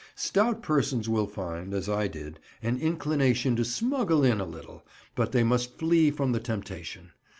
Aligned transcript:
Stout 0.15 0.63
persons 0.63 1.07
will 1.07 1.27
find, 1.27 1.75
as 1.75 1.87
I 1.87 2.07
did, 2.07 2.39
an 2.63 2.79
inclination 2.79 3.55
to 3.57 3.63
smuggle 3.63 4.23
in 4.23 4.41
a 4.41 4.45
little, 4.45 4.83
but 5.13 5.31
they 5.31 5.43
must 5.43 5.77
flee 5.77 6.09
from 6.09 6.31
the 6.31 6.39
temptation. 6.39 7.11